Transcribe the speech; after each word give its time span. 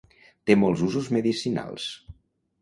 té 0.49 0.55
molts 0.61 0.81
usos 0.87 1.09
medicinals 1.19 1.87